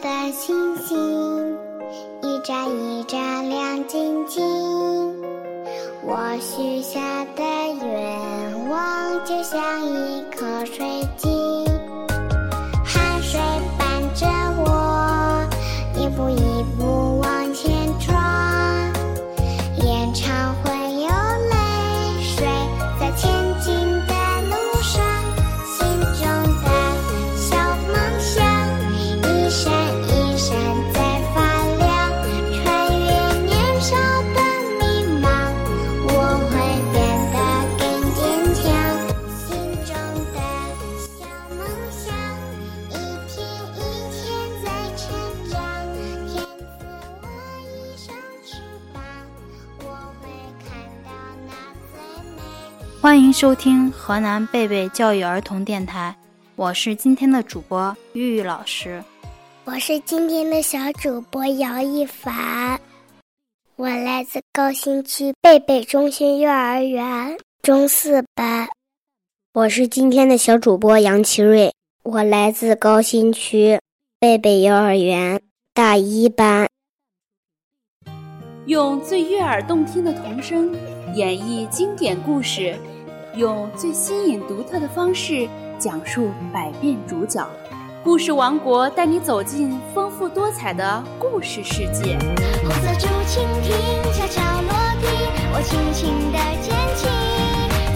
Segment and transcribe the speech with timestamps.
[0.00, 1.56] 的星星
[2.22, 4.42] 一眨一眨亮晶晶。
[6.02, 7.42] 我许下的
[7.84, 11.03] 愿望就像一颗水
[53.04, 56.16] 欢迎收听河南贝贝教育儿童电台，
[56.56, 59.04] 我是今天的主播玉玉老师。
[59.66, 62.80] 我是今天的小主播姚一凡，
[63.76, 68.66] 我来自高新区贝贝中心幼儿园中四班。
[69.52, 71.70] 我是今天的小主播杨奇瑞，
[72.04, 73.78] 我来自高新区
[74.18, 75.38] 贝贝幼儿园
[75.74, 76.66] 大一班。
[78.66, 80.74] 用最悦耳动听的童声
[81.14, 82.74] 演绎经典故事，
[83.36, 85.46] 用最新颖独特的方式
[85.78, 87.46] 讲述百变主角。
[88.02, 92.18] 故事王国带你走进丰富多彩的故事世界。
[92.62, 93.76] 红色竹蜻蜓
[94.14, 95.08] 悄悄落地，
[95.52, 97.04] 我轻轻地捡起，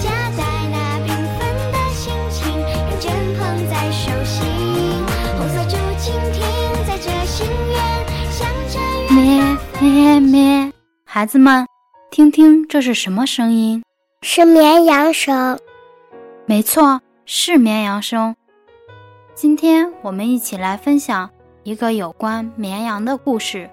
[0.03, 1.09] 夹在那缤
[1.39, 1.41] 纷
[1.73, 3.09] 的心情，认真
[3.39, 4.45] 捧在手心。
[5.39, 6.37] 红色竹蜻蜓
[6.87, 7.75] 载着心愿，
[8.31, 8.77] 向着
[9.15, 9.17] 远
[9.81, 10.58] 咩咩咩，
[11.19, 11.67] 孩子们，
[12.13, 13.83] 听听这是什么声音？
[14.23, 15.59] 是绵羊声。
[16.47, 18.37] 没错，是绵羊声。
[19.35, 21.29] 今天我们一起来分享
[21.65, 23.69] 一个有关绵羊的故事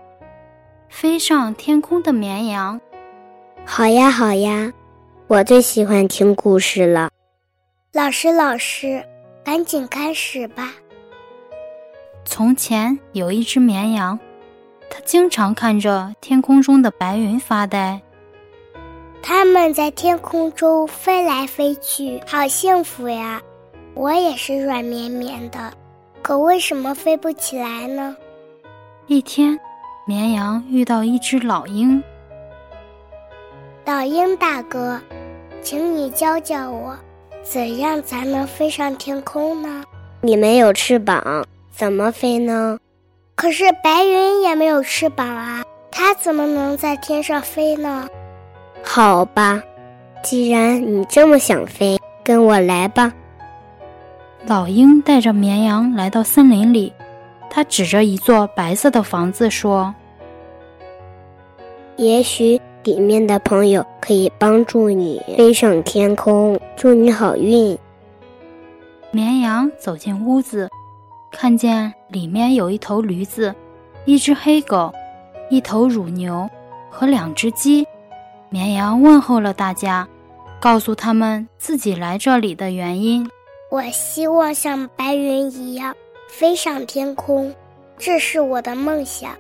[0.89, 2.81] ——飞上天空的绵羊。
[3.63, 4.73] 好呀，好呀，
[5.27, 7.11] 我最喜欢听故事了。
[7.93, 9.05] 老师，老师，
[9.43, 10.73] 赶紧开始吧。
[12.25, 14.17] 从前有一只绵羊，
[14.89, 18.01] 它经常看着天空中的白云发呆。
[19.21, 23.41] 它们在天空中飞来飞去，好幸福呀！
[23.95, 25.73] 我也是软绵绵的，
[26.21, 28.15] 可为什么飞不起来呢？
[29.07, 29.59] 一天，
[30.05, 32.03] 绵羊遇到一只老鹰。
[33.85, 34.99] 老鹰大哥，
[35.61, 36.95] 请你教教我，
[37.41, 39.83] 怎样才能飞上天空呢？
[40.21, 42.77] 你没有翅膀，怎么飞呢？
[43.45, 48.09] 可是白云也没有翅膀啊，它怎么能在天上飞呢？
[48.83, 49.61] 好吧，
[50.23, 53.13] 既然你这么想飞，跟我来吧。
[54.47, 56.91] 老鹰带着绵羊来到森林里，
[57.47, 59.93] 它指着一座白色的房子说
[61.97, 67.77] ：“也许里面的朋友可以帮助你飞上天空，祝你好运。”
[69.13, 70.67] 绵羊走进屋子，
[71.35, 73.53] 看见里面有一头驴子、
[74.05, 74.89] 一只黑狗、
[75.49, 76.49] 一头乳牛
[76.89, 77.85] 和两只鸡。
[78.49, 80.07] 绵羊问候了大家，
[80.61, 83.29] 告诉他们自己来这里的原因。
[83.69, 85.93] 我希望像白云一样
[86.29, 87.53] 飞上天空，
[87.97, 89.31] 这是我的梦想。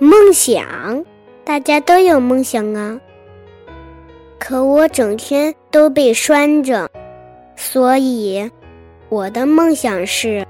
[0.00, 1.04] 梦想，
[1.44, 3.00] 大家都有梦想啊。
[4.40, 6.90] 可我整天都被拴着，
[7.54, 8.50] 所以
[9.08, 10.44] 我的梦想是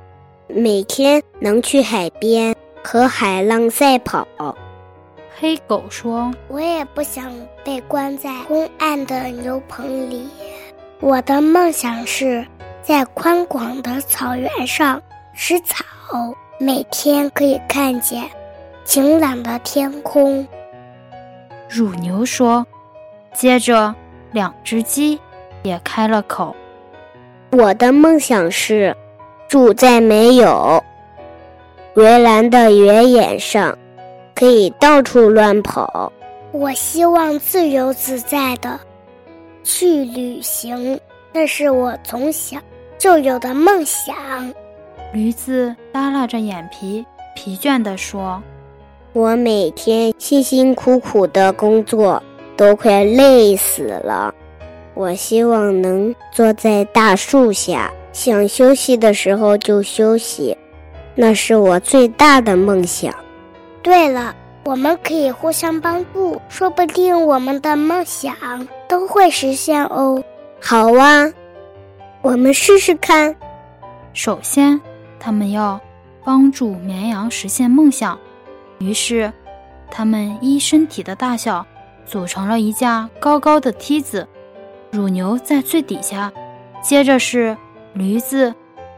[0.49, 4.27] 每天能去海边和海浪赛跑。
[5.39, 7.33] 黑狗说：“我也不想
[7.65, 10.29] 被关在昏暗的牛棚里，
[11.01, 12.45] 我的梦想是。”
[12.81, 15.03] 在宽广的草原上
[15.35, 15.85] 吃草，
[16.59, 18.25] 每天可以看见
[18.83, 20.49] 晴朗的天空。
[21.69, 22.67] 乳牛说
[23.35, 23.95] ：“接着，
[24.33, 25.21] 两只鸡
[25.63, 26.57] 也开了口。
[27.53, 28.97] 我的梦想是
[29.49, 30.83] 住在没有
[31.95, 33.77] 围栏的原野上，
[34.35, 36.13] 可以到处乱跑。
[36.53, 38.79] 我希望自由自在的
[39.65, 41.01] 去旅行，
[41.33, 42.57] 那是我从小。”
[42.99, 44.15] 就有的梦想。
[45.13, 47.07] 驴子耷拉着眼皮，
[47.37, 48.43] 疲倦地说
[49.15, 52.21] ：“我每天辛辛苦苦的工作，
[52.57, 54.35] 都快累死了。
[54.95, 60.59] 我希望能坐在大树下，想休息的时候就休息，
[61.15, 63.15] 那是我最大的梦想。”
[63.81, 64.35] 对了，
[64.65, 68.35] 我们可以互相帮助，说不定我们的梦想
[68.89, 70.21] 都会实现哦。
[70.61, 71.33] 好啊。
[72.21, 73.37] 我们试试看。
[74.13, 74.81] 首先，
[75.21, 75.81] 他们要
[76.25, 78.19] 帮助绵羊实现梦想。
[78.81, 79.33] 于是，
[79.93, 81.65] 他们依身体的大小
[82.05, 84.27] 组成了一架高高的梯子，
[84.91, 86.33] 乳牛在最底下，
[86.83, 87.57] 接着是
[87.99, 88.55] 驴子、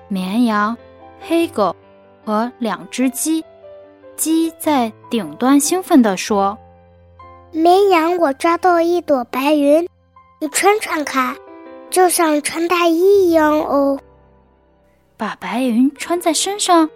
[0.08, 0.76] 绵羊、
[1.23, 1.75] 黑狗
[2.23, 3.43] 和两只鸡。
[4.14, 6.58] 鸡在顶端兴奋地说
[7.50, 9.88] ：“绵羊，我抓到一朵白云，
[10.38, 11.35] 你穿穿看，
[11.88, 13.99] 就像穿大衣一样哦。”
[15.17, 16.87] 把白云穿在身上，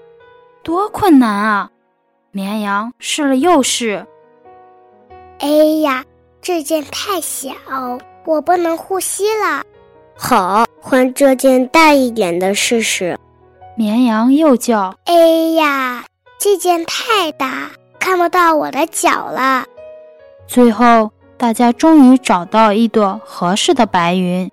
[0.63, 1.71] 多困难啊！
[2.33, 4.07] 绵羊试了又试。
[5.39, 5.49] 哎
[5.81, 6.05] 呀，
[6.43, 7.51] 这件太小，
[8.27, 9.65] 我不能呼吸了。
[10.15, 13.19] 好，换这件大一点的试试。
[13.75, 15.15] 绵羊又叫：“哎
[15.55, 16.05] 呀！”
[16.39, 19.65] 这件太大，看不到我的脚了。
[20.47, 24.51] 最后，大家终于找到一朵合适的白云，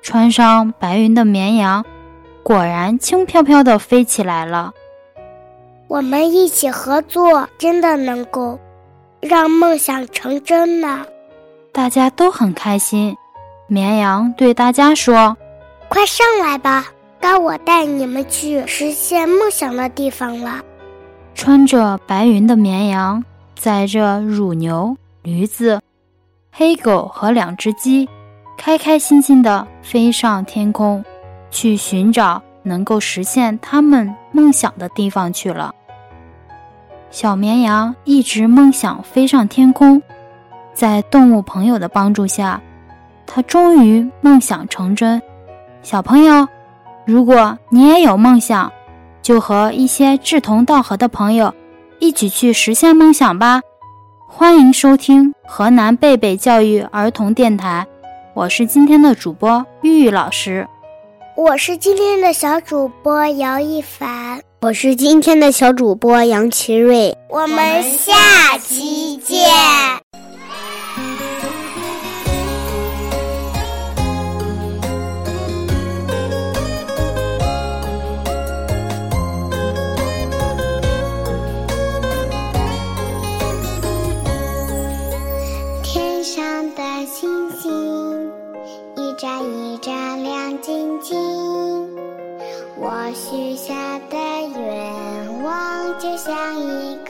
[0.00, 1.84] 穿上白云的绵羊，
[2.42, 4.72] 果然轻飘飘地飞起来了。
[5.86, 8.58] 我们一起合作，真的能够
[9.20, 11.04] 让梦想成真呢。
[11.72, 13.14] 大家都很开心。
[13.66, 15.36] 绵羊对大家说
[15.88, 16.86] ：“快上来吧，
[17.20, 20.62] 该我带你们去实现梦想的地方了。”
[21.34, 23.24] 穿着白云的绵羊
[23.56, 25.80] 载着乳牛、驴子、
[26.50, 28.08] 黑狗和两只鸡，
[28.56, 31.04] 开开心心地飞上天空，
[31.50, 35.74] 去寻找能够实现他们梦想的地方去了。
[37.10, 40.02] 小绵羊一直梦想飞上天空，
[40.74, 42.60] 在动物朋友的帮助下，
[43.26, 45.22] 它终于梦想成真。
[45.82, 46.46] 小朋友，
[47.06, 48.70] 如果你也有梦想，
[49.22, 51.54] 就和一些志同道合的朋友
[51.98, 53.60] 一起去实现梦想吧！
[54.28, 57.86] 欢迎收听河南贝贝教育儿童电台，
[58.34, 60.66] 我是今天的主播玉玉老师，
[61.36, 69.48] 我是今天的小主播姚一凡，我是今天的小主播杨奇瑞，我们下期见。
[86.98, 88.32] 小星星，
[88.96, 91.16] 一眨一眨亮晶晶，
[92.76, 94.16] 我许下的
[94.58, 97.07] 愿望就像一个。